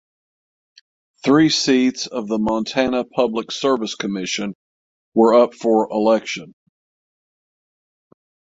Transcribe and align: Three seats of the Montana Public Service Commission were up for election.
Three 1.23 1.51
seats 1.51 2.07
of 2.07 2.27
the 2.27 2.39
Montana 2.39 3.03
Public 3.05 3.51
Service 3.51 3.93
Commission 3.93 4.55
were 5.13 5.35
up 5.39 5.53
for 5.53 5.91
election. 5.91 6.55